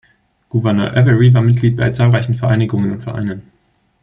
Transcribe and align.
Gouverneur 0.49 0.97
Avery 0.97 1.31
war 1.31 1.43
Mitglied 1.43 1.77
bei 1.77 1.91
zahlreichen 1.91 2.33
Vereinigungen 2.33 2.89
und 2.93 3.01
Vereinen. 3.03 3.51